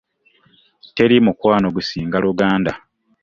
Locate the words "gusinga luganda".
1.75-2.71